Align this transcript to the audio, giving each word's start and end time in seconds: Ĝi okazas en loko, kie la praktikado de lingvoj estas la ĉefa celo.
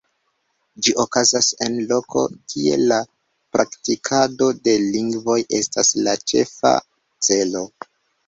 Ĝi 0.85 0.93
okazas 1.01 1.49
en 1.65 1.75
loko, 1.91 2.21
kie 2.53 2.79
la 2.93 2.97
praktikado 3.57 4.49
de 4.69 4.75
lingvoj 4.95 5.37
estas 5.59 5.93
la 6.07 6.17
ĉefa 6.33 6.73
celo. 7.29 7.63